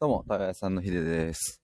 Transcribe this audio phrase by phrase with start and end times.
[0.00, 1.60] どうも、たやさんのひでです。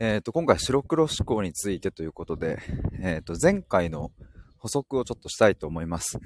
[0.00, 2.58] えっ、ー、と、今回白黒思考についてということで、
[3.00, 4.10] えっ、ー、と、前回の
[4.58, 6.18] 補足をちょっとしたいと思います。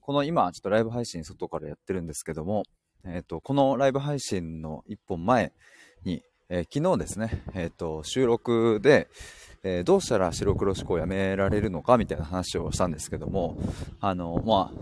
[0.00, 2.64] この今、ちょっとライブ配信外からやってるんですけども、
[3.04, 5.52] えっ、ー、と、このライブ配信の一本前
[6.02, 9.06] に、え昨日ですね、えっ、と、収録で、
[9.62, 13.56] えどうしたら白黒思考をやめられるのかみたいな話をしたんですけども、
[14.00, 14.72] あの、ま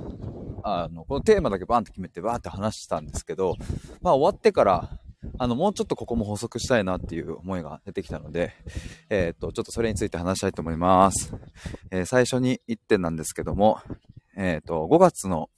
[0.63, 3.57] あ、あの、このテーマだけバンって決めてバーって話したんですけど、
[4.01, 4.99] まあ終わってから、
[5.39, 8.55] あの、もうちょっとここも補足したいなっていう思いが出てきたので、
[9.11, 11.35] えっ、と、ちょっとそれについて話したいと思います。
[11.91, 13.81] えー、最初に1点なんですけども、
[14.37, 15.51] えっ、と、5月の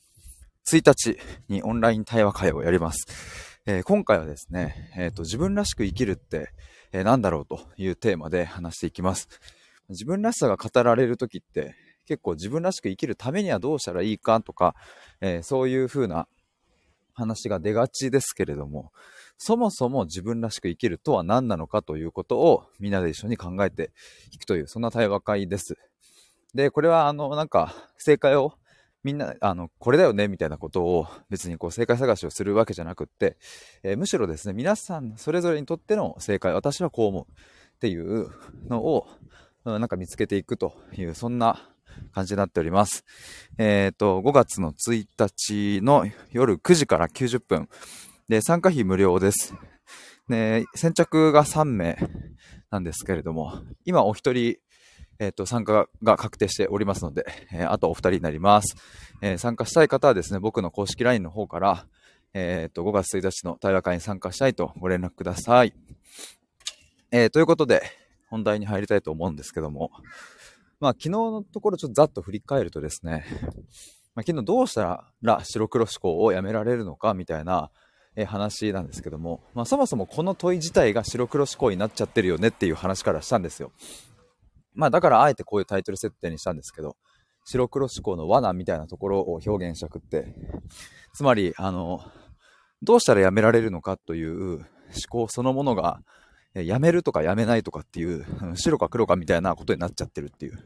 [0.71, 1.19] 1日
[1.49, 3.07] にオンライン対話会をやります。
[3.67, 6.51] え、今回はですね、えっ、と、自分らしく生きるって、
[6.91, 9.29] え何だろうというテーマで話していきます。
[9.91, 11.77] 自分らしさが語られるときって、
[12.07, 14.75] 結構自分らしく生きるためにはどうしたらいいかとか、
[15.21, 16.27] えそういう風な
[17.13, 18.93] 話が出がちですけれども、
[19.39, 23.93] そもそも自分らしく生きるとは何なのかということをみんなで一緒に考えて
[24.33, 25.79] いくという、そんな対話会です。
[26.55, 28.55] で、これはあの、なんか、正解を
[29.05, 33.37] みんな、あの、これだよね、みたいなことを別にこう正解探しをするわけじゃなくって、
[33.85, 38.29] えー、むしろですね、皆さんそれぞれにとっての正解、私はこう思うっていう
[38.69, 39.07] のを、
[39.65, 41.71] なんか見つけていくという、そんな
[42.13, 43.05] 感じになっております。
[43.57, 47.69] えっ、ー、と、5月の1日の夜9時から90分、
[48.29, 49.55] で、参加費無料です。
[50.29, 51.97] で、先着が3名
[52.71, 54.57] なんですけれども、今お一人、
[55.19, 58.77] えっ、と、参加が確定しておりますので、えー、あとお二人になります。
[59.23, 61.87] えー、参加したい方はですね、僕の公式 LINE の方から、
[62.35, 65.73] えっ、と、5月1日の対話会に参加したいとご連絡ください。
[67.11, 67.83] えということで、
[68.29, 69.91] 本題に入りたいと思うんですけども、
[70.81, 73.25] まあ、昨日のところちょっとざっと振り返るとですね、
[74.15, 77.71] まあ、昨日どうしたら白黒思考をやめられるのかみたいな、
[78.21, 83.71] え話なんですけども、まあ、そもそもこの問い自体が白黒思考になっちゃってるよねっていう話からしたんですよ。
[84.75, 86.97] まあだからあえてこういうタイトル設定にしたんですけど、
[87.45, 90.35] 白黒思考の罠みたいなところを表現したくって、
[91.15, 92.01] つまり、あの、
[92.83, 94.67] どうしたらやめられるのかという思
[95.09, 96.01] 考そのものが、
[96.55, 98.27] やめるとかやめないとかっていう、
[98.57, 100.59] 白か黒かみたいなことになっちゃってるっていう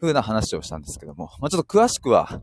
[0.00, 2.40] 風な話をしたんですけども、まあ、ちょっと詳しくは、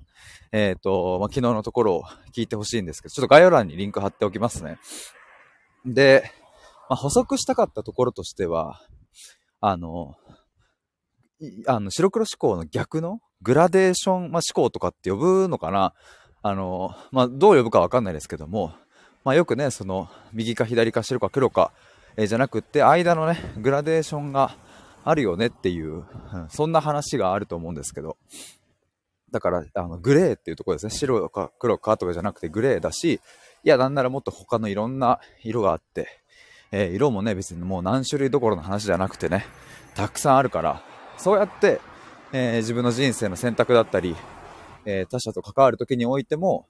[0.51, 2.03] えっ、ー、と、まあ、昨日のところを
[2.35, 4.77] 聞いてほしいんですけど、ちょっと概要欄にリンク貼っておきますね。
[5.85, 6.31] で、
[6.89, 8.81] まあ、補足したかったところとしては、
[9.59, 10.15] あの、
[11.67, 15.93] あの、白黒思考の逆のグラデーション、まあ、思考とかって呼ぶのかな
[16.41, 18.73] あの、まあ、どう呼ぶかわかんないですけども、
[19.23, 21.71] まあ、よくね、その、右か左か白か黒か、
[22.15, 24.55] えー、じゃなくって、間のね、グラデーションが、
[25.09, 26.03] あるよねっていう、
[26.49, 28.17] そんな話があると思うんですけど、
[29.31, 30.89] だから、あの、グレーっていうところですね。
[30.89, 33.21] 白か黒かとかじゃなくてグレーだし、
[33.63, 36.07] いや、なんならもっと他のいろんな色があって、
[36.71, 39.45] えー、色もね、別にもう何種類どころの話じゃなくてね、
[39.95, 40.83] たくさんあるから、
[41.17, 41.79] そうやって、
[42.33, 44.15] えー、自分の人生の選択だったり、
[44.85, 46.67] えー、他者と関わる時においても、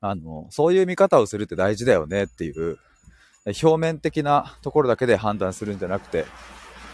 [0.00, 2.78] あの、そういう見方をするって大事だよねっていう、
[3.62, 6.24] 表面的なところだけで判断するんじゃなくて、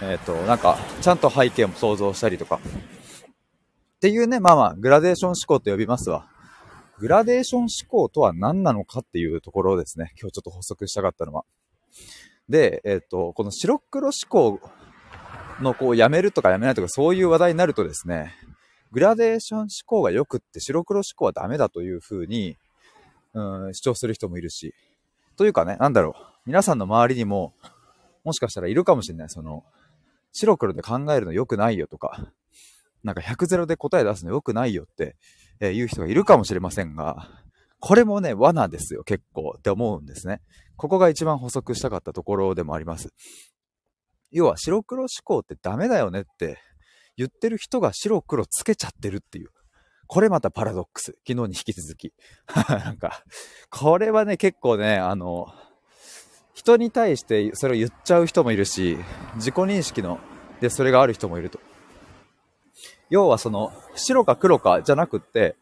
[0.03, 2.61] えっ、ー、と、なんか、ちゃんと背景も想像したりとか。
[3.97, 6.29] っていうね、まあまあ、グラデーション思考と呼びますわ。
[6.99, 11.45] グラデーション思考とは何なのかっていうところですね、今日ちょっと補足したかったのは。
[12.49, 14.61] で、えっ、ー、と、この白黒思考
[15.61, 18.35] のこうやめるとかやめないとかそういう話題になるとですね、
[18.93, 22.57] グラデーション思考が良くって白黒思考はダメだというふうに、
[23.35, 24.75] うん、主張する人もいるし。
[25.37, 26.23] というかね、なんだろう。
[26.47, 27.53] 皆さんの周りにも、
[28.25, 29.29] もしかしたらいるかもしれない。
[29.29, 29.65] その、
[30.33, 32.33] 白黒で考えるの良くないよとか、
[33.03, 35.17] なんか100ゼロで答え出すの良くないよって、
[35.61, 37.29] え、言う人がいるかもしれませんが、
[37.81, 40.41] これもね、罠ですよ、結構って思うんですね。
[40.77, 43.11] ここが一番補足したかったところでもあります。
[44.31, 46.59] 要は白黒思考ってダメだよねって
[47.17, 49.51] 言ってる人が白黒つけちゃってるっていう。
[50.09, 51.17] これまたパラドックス。
[51.27, 52.13] 昨日に引き続き。
[52.69, 53.25] なんか、
[53.71, 55.47] これはね、結構ね、あの、
[56.57, 58.97] 人に対してそれを言っちゃう人もいるし、
[59.35, 60.19] 自己認識の、
[60.59, 61.61] でそれがある人もいると。
[63.11, 65.55] 要はその、白か黒かじゃなくって、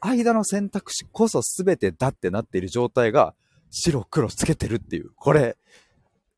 [0.00, 3.34] 間の選択肢こそ全てだってなっている状態が、
[3.70, 5.10] 白黒つけてるっていう。
[5.16, 5.58] これ、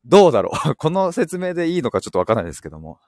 [0.03, 2.99] どうだろう この説明でいいのかちょっとわかんないですけども。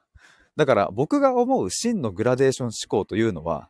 [0.55, 3.67] だから僕が思う真のグラデーション思考というのは、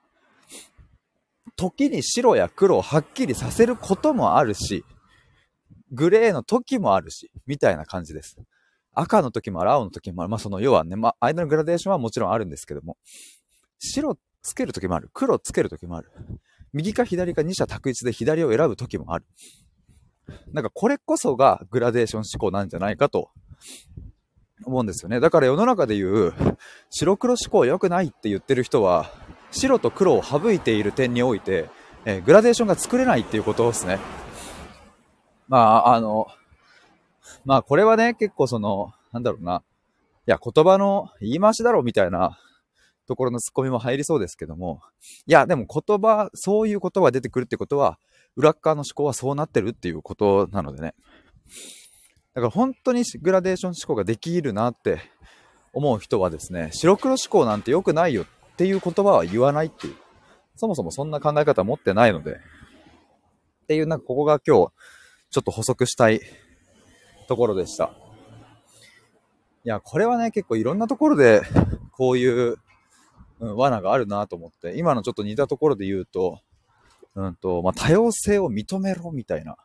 [1.55, 4.85] 時に白や黒をはっきりさせることもあるし、
[5.93, 8.37] グレーの時もあるし、みたいな感じです。
[8.93, 10.29] 赤の時もある、青の時もある。
[10.29, 12.97] まあ、その要はね、まあ、間のグラデーションはもちろんあるんですけども、
[13.79, 15.09] 白つける時もある。
[15.13, 16.11] 黒つける時もある。
[16.73, 19.25] 右か左か二者択一で左を選ぶ時もある。
[20.51, 23.29] なんかこれこそがグラデーション思考なんじゃないかと
[24.65, 25.19] 思うんですよね。
[25.19, 26.33] だから世の中で言う
[26.89, 29.11] 白黒思考良くないって言ってる人は
[29.51, 31.69] 白と黒を省いている点において、
[32.05, 33.99] えー、グラデーションが作れないっていうことですね。
[35.47, 36.27] まあ、あの、
[37.45, 39.63] まあこれはね、結構その、なんだろうな、
[40.27, 42.39] いや、言葉の言い回しだろうみたいな
[43.07, 44.81] ところのツッコミも入りそうですけども、
[45.25, 47.99] いや、でも言葉、そういう言葉が出てくるってことは、
[48.35, 50.95] 裏側の思考はそうなってるっていうことなのでね。
[52.33, 54.99] だから本当にグラデーション思考ができるなって
[55.71, 59.95] 思う人はですね、白黒思考なんて良くないよっていう言葉は言わないっていう。
[60.55, 62.33] そもそもそんな考え方持ってないので。
[62.33, 64.71] っていう、なんかここが今日、
[65.33, 66.21] ちょっと補足したい
[67.27, 67.91] ところでした。
[69.65, 71.41] いや、これはね、結構いろんなところで、
[71.91, 72.57] こういう、
[73.39, 76.39] うん、罠があるなと思って、今のちょっと似たところで言うと、
[77.15, 79.57] うんと、まあ、多様性を認めろみたいな。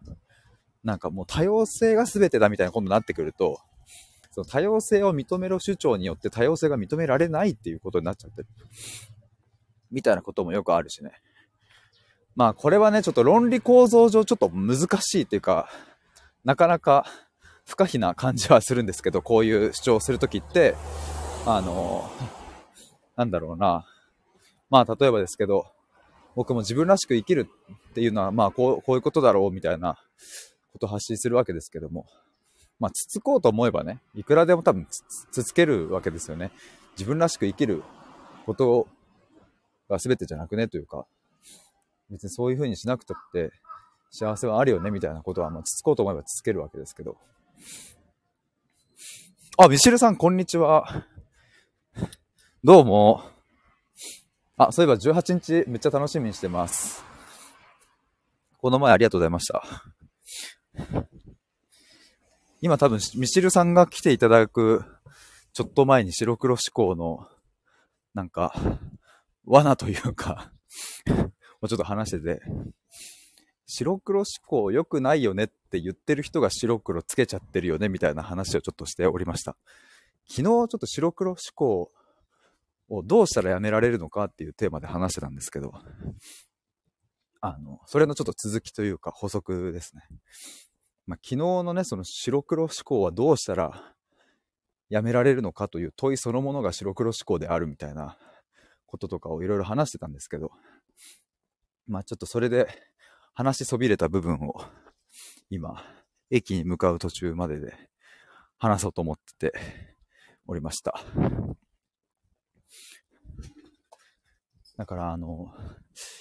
[0.85, 3.61] なんかもう多様性が全てだみたいなことになってくると、
[4.31, 8.49] その多様性を認めろ主張によって多様性が認められないっていうことになっちゃってる。
[9.91, 11.13] みたいなこともよくあるしね。
[12.39, 15.69] まあこれはね、ちょっと論理構造上ちょっと難しいっていうか、
[16.45, 17.05] なかなか
[17.67, 20.77] 不可避な感じはするんですけど、こういう主張をするときって、
[21.47, 22.09] あの、
[23.17, 23.85] なんだろうな。
[24.71, 25.67] まあ例えばですけど、
[26.37, 27.49] 僕も自分らしく生きる
[27.91, 29.99] っていうのは、まあこう、こういうことだろうみたいな
[30.73, 32.07] ことを発信するわけですけども、
[32.79, 35.03] まあ、つつこうと思えばね、いくらでも多分つ
[35.33, 36.53] つつけるわけですよね。
[36.93, 37.83] 自分らしく生きる
[38.47, 38.87] こと
[39.89, 41.05] が全てじゃなくねというか、
[42.11, 43.53] 別にそういう風にしなくたって
[44.11, 47.17] 幸せはあるよねみたいなことは、まあ、つつこうと思えばつつけるわけですけど。
[49.59, 51.05] あ、ミシルさん、こんにちは。
[52.65, 53.23] どうも。
[54.57, 57.05] あ、そういえば18日めっちゃ楽しみにしてます。
[58.59, 59.63] この前ありがとうございました。
[62.61, 64.85] 今多分、ミシルさんが来ていただく、
[65.53, 67.29] ちょっと前に白黒思考の、
[68.15, 68.53] なんか、
[69.45, 70.51] 罠というか
[71.61, 72.43] もうちょっと話してて、
[73.67, 79.57] 白黒思考良くないよねって言ってる人が白黒つけちゃってるよねみたいな話をちょっとしておりました。
[80.29, 81.91] 昨日ちょっと白黒思考
[82.89, 85.75] をどうしたらやめられるのかっていうテーマで話してたんですけど、
[87.41, 90.03] あの、それのちょっと続きというか補足ですね。
[91.07, 93.95] まあ、昨日のね、その白黒思考はどうしたら
[94.89, 98.17] やめられるのかという問いそのものが白黒思考であるみたいな
[98.87, 100.51] こととかをいろいろ話してたんですけど、
[101.89, 102.69] まあちょっとそれで
[103.35, 104.61] 話しそびれた部分を
[105.51, 105.83] 今、
[106.31, 107.73] 駅に向かう途中までで
[108.59, 109.59] 話そうと思ってて
[110.47, 111.01] おりました。
[114.77, 115.53] だからあの、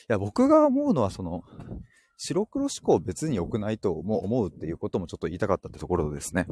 [0.10, 1.44] いや僕が思うのはその、
[2.18, 6.48] 白黒思考別に良くないとも思うっていうこともちょっと言いたかったってところですね。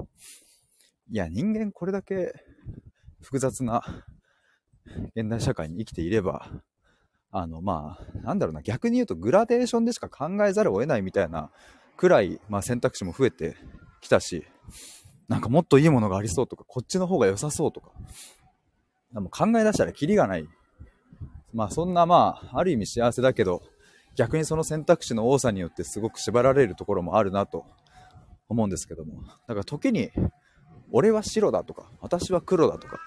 [1.09, 2.33] いや、人間これだけ
[3.21, 3.83] 複雑な
[5.15, 6.51] 現代社会に生きていれば、
[7.37, 11.51] あの、まあ、なんだろうな、逆に言うとグラデーションでしか考えざるを得ないみたいな
[11.97, 13.57] くらい、まあ選択肢も増えて
[13.99, 14.45] きたし、
[15.27, 17.91] なんかもっといいものがありそうとか、こっちの方が良さそうとか、
[19.13, 20.47] でも考え出したらキリがない。
[21.53, 23.61] まあそんなまあ、ある意味幸せだけど、
[24.15, 27.65] 逆にその選択肢の多さによってすごく縛られるところもあるなと
[28.47, 29.23] 思うんですけども。
[29.45, 30.09] だから時に、
[30.89, 32.97] 俺は白だとか、私は黒だとか、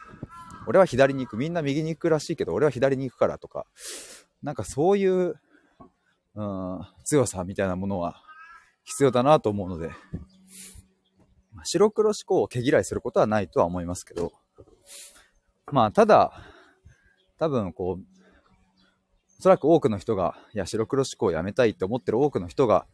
[0.68, 3.64] 俺は左に行く、みんな右に行くらしいけど、俺は左に行くからとか、
[4.42, 5.34] なんかそういう、
[6.34, 8.22] うん、強さみたいなものは
[8.84, 9.90] 必要だなと思うので、
[11.64, 14.32] 白黒思考を毛嫌いすることはないとは思いますけど、
[15.70, 16.32] まあ、ただ、
[17.38, 18.04] 多分こう、
[19.38, 22.86] おそらく多くの人が、いや、白黒思考をやめたいって思ってる多くの人が、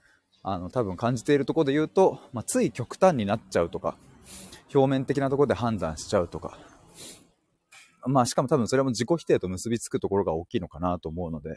[0.43, 3.97] あの、多分感じているところで言うと、まあ、つい極端になっちゃうとか、
[4.75, 6.59] 表面的なところで判断しちゃうとか、
[8.07, 11.57] まあ、しかも多分それも自己否定と結びつくところが大きいのかなと思うので、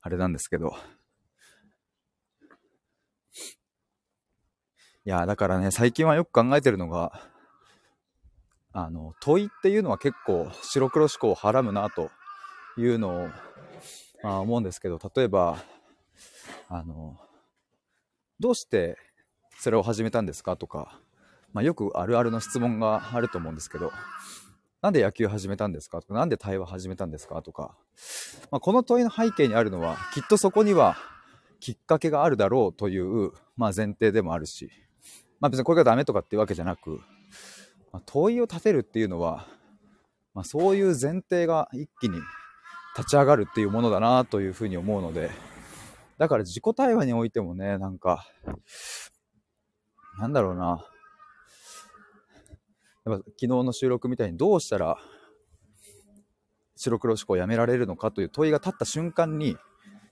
[0.00, 0.74] あれなんですけど。
[5.04, 7.28] いや、だからね、最近はよく考えてるのが、
[8.72, 12.10] あの、問いっていうのは結構白黒思考をはらむなと
[12.76, 13.28] いうのを
[14.22, 15.62] まあ、思うんですけど、例えば、
[16.68, 17.18] あの、
[18.38, 18.98] どうして
[19.58, 20.98] それを始めたんですかとか、
[21.52, 23.92] まあ、よくあるあるの質問があると思うんですけど、
[24.82, 26.00] なんで野球始めたんですか？
[26.00, 27.42] とか、なんで対話始めたんですか？
[27.42, 27.76] とか、
[28.50, 30.96] まあ、この問いの背景にあるのは、きっとそこには
[31.60, 34.70] きっかけがあるだろうという、まあ、前提でもあるし、
[35.38, 37.00] まあ、別にこれがダメとかっていうわけじゃなく、
[37.92, 39.46] まあ、問いを立てるっていうのは、
[40.32, 42.18] まあ、そういう前提が一気に
[42.96, 45.30] 立ち上がるっていうものだなというふうに思うので、
[46.16, 48.26] だから自己対話においてもね、なんか、
[50.18, 50.84] なんだろうな。
[53.06, 54.98] やっぱ昨日の収録みたいにどうしたら
[56.76, 59.56] 白黒思考をやめられるのかという問いが立った瞬間に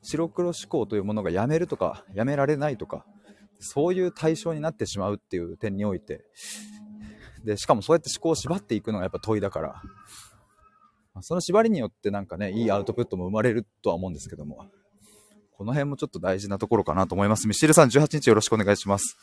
[0.03, 3.05] 白黒思考というものがやめるとかやめられないとか
[3.59, 6.25] そういう対象になってしまうっていう点において
[7.45, 9.83] でしかもそうやって思考を縛っていくのがやっぱ問いだから
[11.21, 14.67] その縛りによってなんかねいいアウトプットも生まれるとは思うんですけども
[15.59, 17.49] この辺もちょっと大事なところかなと思います。
[17.49, 19.17] ミシルさん18日よろしくお願いします。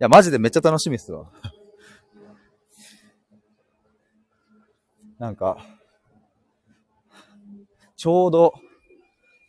[0.00, 1.26] いやマジでめっちゃ楽しみっすわ
[5.18, 5.58] なんか
[7.98, 8.54] ちょうど、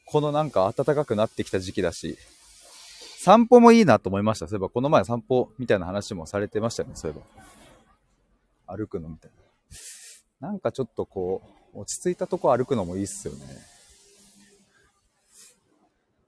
[0.07, 2.17] このなんか暖かくなってきた時期だし、
[3.19, 4.47] 散歩もいいなと思いました。
[4.47, 7.19] そういえば、この前散歩みたいな話もされてましたね、そういえ
[8.65, 8.75] ば。
[8.75, 9.31] 歩くのみたい
[10.41, 10.49] な。
[10.49, 11.43] なんかちょっとこ
[11.75, 13.45] う、落ち着いたとこ歩くのもいいっすよね。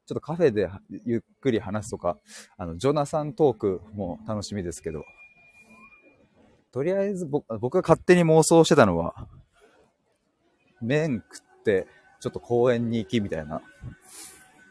[0.05, 0.69] ちょっとカフェで
[1.05, 2.17] ゆっくり話すとか、
[2.57, 5.03] あの、ジョナサントークも楽しみですけど、
[6.71, 9.27] とりあえず僕が勝手に妄想してたのは、
[10.81, 11.87] 麺食って、
[12.19, 13.61] ちょっと公園に行きみたいな。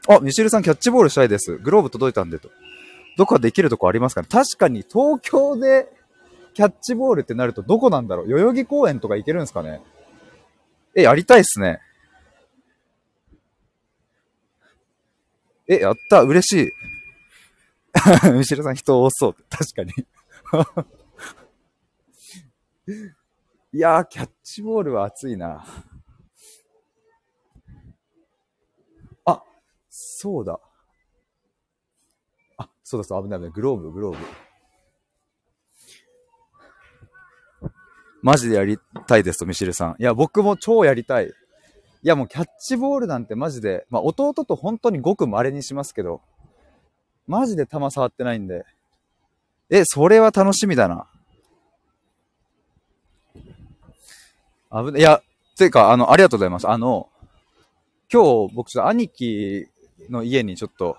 [0.09, 1.57] あ、ミシルさんキャッチボールしたいです。
[1.59, 2.51] グローブ届いたんでと。
[3.17, 4.29] どこかできるとこありますかね？
[4.31, 5.89] 確かに東京で
[6.55, 8.29] キャッチボールってなるとどこなんだろう？
[8.29, 9.83] 代々木公園とか行けるんですかね？
[10.95, 11.81] え、やりたいっすね。
[15.71, 16.75] え、やった、嬉し
[18.27, 18.31] い。
[18.35, 19.37] ミシルさん人多そう。
[19.49, 19.93] 確かに
[23.73, 25.65] いやー、キャッチボールは熱いな。
[29.25, 29.45] あ
[29.89, 30.59] そうだ。
[32.57, 33.53] あ、そうだそう、危ない危ない。
[33.53, 34.25] グローブ、グローブ。
[38.23, 39.97] マジでやりたいですと、ミシルさん。
[40.01, 41.33] いや、僕も超やりたい。
[42.03, 46.23] いや、もうキャッチボールなんてマジで、まあ、弟と本当にごく稀にしますけど、
[47.27, 48.65] マジで球触ってないんで。
[49.69, 51.07] え、それは楽しみだな。
[54.73, 55.01] 危ない。
[55.01, 55.23] いや、
[55.61, 56.69] ていうか、あの、ありがとうございます。
[56.69, 57.09] あの、
[58.11, 59.69] 今日僕ちょっと兄貴
[60.09, 60.97] の家にちょっと、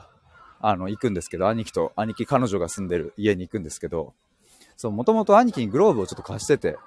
[0.60, 4.14] あの、行くんですけど、兄貴と、兄貴彼女が住んでる家に行くんですけど、
[4.78, 6.78] そう、もともと兄貴にグローブをちょっと貸してて、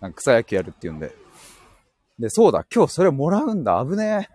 [0.00, 1.23] なんか草野球やるっていうんで。
[2.18, 4.34] で、そうだ、今日それもらうんだ、危ねえ。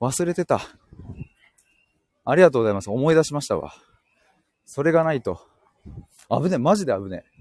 [0.00, 0.60] 忘れてた。
[2.24, 2.90] ありがとうございます。
[2.90, 3.74] 思い出しましたわ。
[4.64, 5.40] それがないと。
[6.30, 7.34] 危ねえ、マジで危ねえ。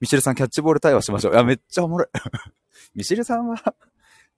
[0.00, 1.32] ミシェルさん、キャッチボール対話しましょう。
[1.32, 2.08] いや、めっちゃおもろい。
[2.94, 3.56] ミシェルさんは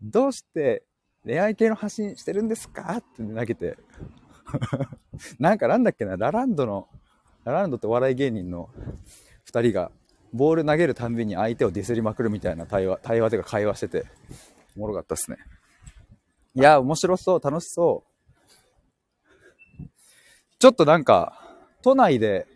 [0.01, 0.85] どうして
[1.25, 2.97] 恋愛系の発信してるんですか？
[2.99, 3.77] って投げて
[5.41, 6.89] なんかなんだっけな、ラランドの、
[7.45, 8.71] ラランドってお笑い芸人の
[9.51, 9.91] 2人が、
[10.37, 14.05] ボール投げるたんびに相手をディスりまくるみたいな対話、対話というか会話してて、
[14.77, 15.39] おもろかったっすね。
[16.55, 19.83] いや、面白そう、楽しそう。
[20.59, 21.39] ちょっとなんか、
[21.83, 22.47] 都内で、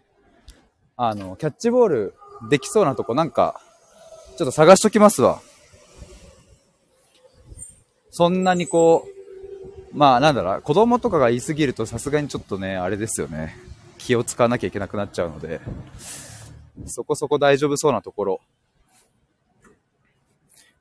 [0.96, 2.14] あの、キャッチボール
[2.48, 3.60] できそうなとこなんか、
[4.38, 5.42] ちょっと探しときますわ。
[8.10, 9.06] そんなにこ
[9.92, 13.56] う、まあなんだろう、子供とかが言い過ぎるとさすがにちょっとね、あれですよね。
[13.98, 15.60] 気を使わなきゃいけなくなっちゃうので、
[16.86, 18.40] そこそこ大丈夫そうなところ。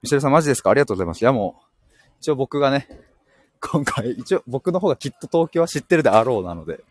[0.02, 0.70] ミシェルさんマジですか？
[0.70, 1.22] ありがとうございます。
[1.22, 1.64] いやもう、
[2.20, 2.88] 一応僕がね、
[3.60, 6.84] 今回、一応僕の方がきっと東京は知ってるであろうなので。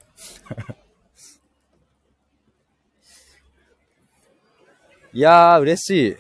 [5.14, 6.16] いやー、嬉しい。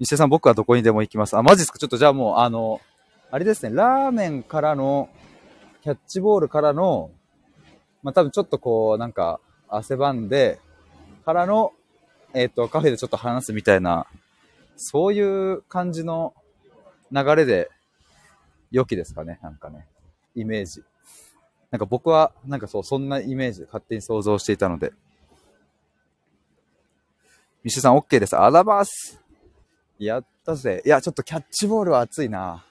[0.00, 1.36] 西田さん、僕はどこにでも行きます。
[1.36, 1.78] あ、マジですか？
[1.78, 2.80] ちょっとじゃあもう、あの、
[3.30, 5.08] あれですね、ラーメンからの、
[5.82, 7.10] キャッチボールからの、
[8.02, 10.58] まあ、多分ちょっとこう、なんか、汗ばんで、
[11.24, 11.72] からの、
[12.34, 14.06] えっ、ー、と、カフェでちょっと話すみたいな、
[14.76, 15.20] そうい
[15.52, 16.34] う感じの
[17.10, 17.70] 流れで、
[18.70, 19.86] 良きですかね、なんかね、
[20.34, 20.82] イメージ。
[21.70, 24.92] なんか僕は、なんかそう、そんなイメージで勝手に想像していたので。
[27.62, 28.36] ミシュさん OK です。
[28.36, 29.20] あらばす。
[29.98, 30.82] やったぜ。
[30.84, 32.64] いや、ちょっとキャッチボールは熱いな。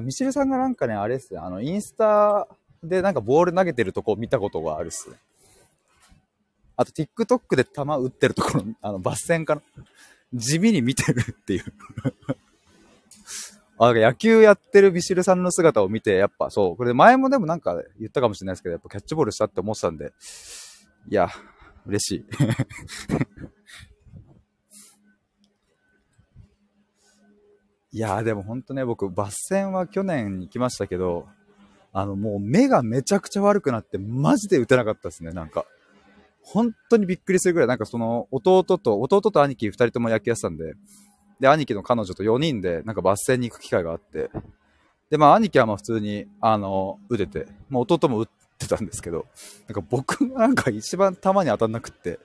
[0.00, 2.46] ミシルさんがなんかね、あれっすね、あの、インスタ
[2.82, 5.16] でなんかボール投げてるとこ見たことがあるっすね。
[6.76, 9.62] あと、TikTok で球打ってるところ、あの、バス戦かな。
[10.32, 11.64] 地味に見てるっていう
[13.78, 20.12] あ、野球やってるビシルさんの姿を見て、やっぱそう、これ前もでもなんか言ったかもしれないですけど、やっぱキャッチボールしたって思ってたんで、
[21.08, 21.28] いや、
[21.86, 22.24] 嬉しい。
[27.92, 31.28] いやーでもほんとね、僕、バス戦は去年行きましたけど、
[31.92, 35.64] あの、もう目がめちゃくちゃ悪くなって、マジで打てなかったですね、なんか。
[36.44, 40.74] 本当にびっくりするぐらい、なんかその、弟と、弟と兄貴2人とも野球やってたんで、
[41.40, 44.30] で、兄貴の彼女と4人で、なんかバス戦に行く機会があって、
[45.10, 49.26] で、まあ、兄貴はまあ普通に、あの、打てて、まあ、弟も打ってたんですけど、
[49.66, 52.20] なんか僕がなんか一番球に当たんなくって、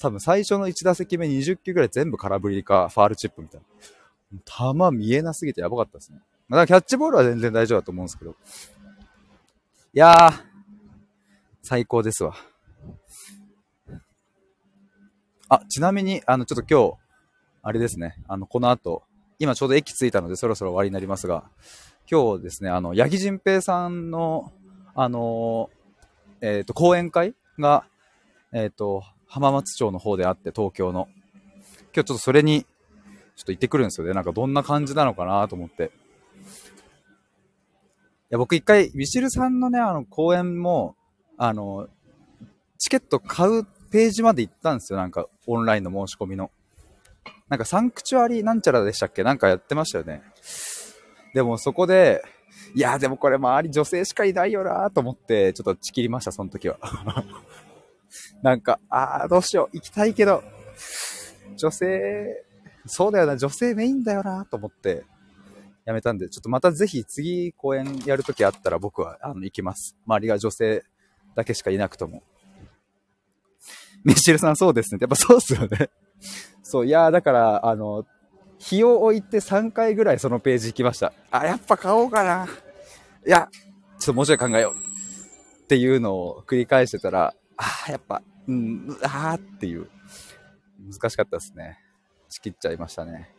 [0.00, 3.66] 多分最初の1打席目20球ぐらい全部空振りかファールチップみたいな。
[4.92, 6.20] 球見えなすぎてやばかったですね。
[6.48, 8.30] まだからキャッチボールは全然大丈夫だと思うんですけど。
[8.30, 8.34] い
[9.92, 10.32] やー、
[11.62, 12.34] 最高ですわ。
[15.50, 16.96] あ、ちなみに、あの、ちょっと今日、
[17.62, 19.02] あれですね、あの、この後、
[19.40, 21.42] 今ちょうど駅着いたのでそろそろ終わりになりますが、
[22.08, 24.52] 今日ですね、あの、八木仁平さんの、
[24.94, 25.68] あの、
[26.40, 27.84] えっ、ー、と、講演会が、
[28.52, 31.08] えっ、ー、と、浜松町の方であって、東京の。
[31.92, 32.62] 今日ちょっとそれに、
[33.34, 34.14] ちょっと行ってくるんですよね。
[34.14, 35.84] なんかどんな感じなのかなと思って。
[35.84, 35.88] い
[38.30, 40.94] や、僕一回、ミシルさんのね、あの、講演も、
[41.36, 41.88] あの、
[42.78, 44.98] チケット買うページまで行ったんですよ。
[44.98, 46.50] なんか、オンラインの申し込みの。
[47.48, 49.24] なんかサンクチュアリーなんちゃらでしたっけ？
[49.24, 50.22] なんかやってましたよね。
[51.34, 52.22] でもそこで、
[52.74, 56.78] いや、でもこれ周り女性しかいないよなと思って、ちょっとちきりました、その時は。
[58.42, 60.42] なんか、ああ、どうしよう、行きたいけど、
[61.56, 62.44] 女性、
[62.86, 65.04] そうだよな、女性メインだよなと思って、
[65.84, 69.96] やめたんで、ちょっとまたぜひ次公演やるときあったら僕は、あの、行きます。
[70.06, 70.84] 周りが女性
[71.34, 72.22] だけしかいなくとも。
[74.04, 74.98] ミシルさんそうですね。
[75.00, 75.90] やっぱそうっすよね。
[76.62, 78.06] そう、いやだから、あの、
[78.58, 81.12] 日を置いて3回ぐらいそのページ行きました。
[81.30, 82.46] あ、やっぱ買おうかな。
[83.26, 83.48] いや、
[83.98, 84.90] ちょっともうちょい考えよう。
[85.64, 89.88] っていうのを繰り返してたら、あやっぱ、うん、あーっていう。
[90.90, 91.78] 難しかったですね。
[92.28, 93.30] 仕切っちゃいましたね。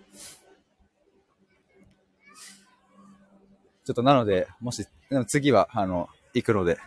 [3.83, 4.85] ちょっとなので、もし、
[5.27, 6.77] 次は、あの、行くので。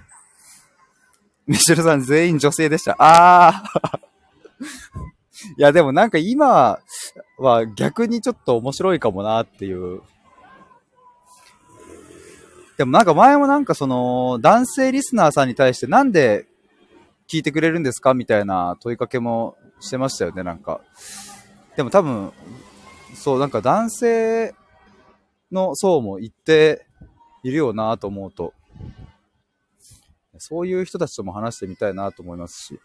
[1.47, 2.97] ミシェルさん全員女性でした。
[2.99, 3.99] あー
[5.59, 6.79] いや、でもなんか今
[7.39, 10.01] は逆にちょっと面白いかもなっていう。
[12.77, 16.47] でもなんか前もなんかその男性リスナーさんに対してなんで
[17.29, 20.81] 聞いてくれるんですかみたいな問いかけもしてましたよね、なんか。
[21.77, 22.33] でも多分、
[23.15, 24.55] そう、なんか男性
[25.53, 26.85] の層も一定
[27.43, 28.55] いるよなと思うと、
[30.39, 32.81] そういう人たちとも話してみたいなと思いますし。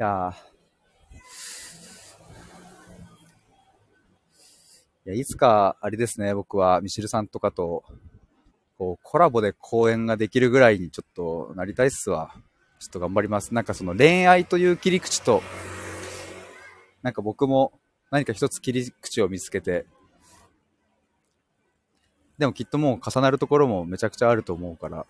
[0.00, 0.34] や
[5.06, 7.84] いや、いつか、あれですね、僕はミシルさんとかと、
[8.78, 12.34] こう、コラボで公演ができるぐらいにちょっとなりたいっすわ。
[12.78, 13.52] ちょっと頑張ります。
[13.52, 15.42] なんかその恋愛という切り口と、
[17.02, 17.72] なんか僕も
[18.10, 19.86] 何か一つ切り口を見つけて、
[22.40, 25.04] でもきっともう重なるところもめちゃくちゃあると思うから、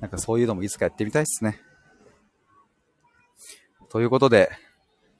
[0.00, 1.60] なんかそういうのもいつかやってみたいっすね。
[3.90, 4.50] ということで、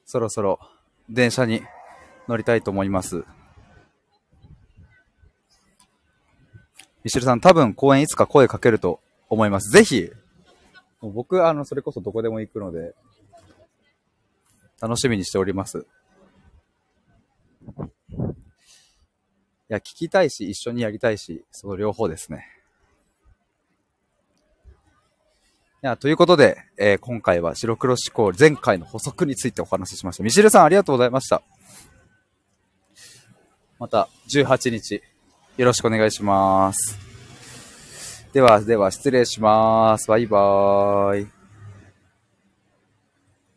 [0.07, 0.59] そろそろ
[1.11, 1.61] 電車に
[2.29, 3.27] 乗りたいと思います。
[7.05, 9.71] ミシルさん、多分公演いつか声かけると思います。
[9.71, 10.11] ぜひ、
[11.03, 12.95] もう僕、あの、それこそどこでも行くので、
[14.81, 15.87] 楽しみにしております。
[19.71, 22.47] いや、聞きたいし、一緒にやりたいし、その両方ですね。
[25.81, 30.25] いやということで、えー、今回は白黒思考、前回の補足についてお話ししました。
[30.25, 31.43] ミシルさんありがとうございました。
[33.79, 35.03] また18日、
[35.57, 36.99] よろしくお願いします。
[38.33, 40.09] では、では失礼します。
[40.09, 41.38] バイバーイ。